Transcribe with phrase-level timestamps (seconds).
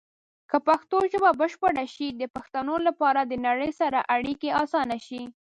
[0.49, 5.21] که پښتو ژبه بشپړه شي، د پښتنو لپاره د نړۍ سره اړیکې اسانه شي.